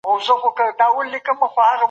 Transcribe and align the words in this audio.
زه 0.25 0.33
ښو 0.41 0.47
خبرو 0.57 0.91
غوږ 0.95 1.07
نيسم. 1.13 1.77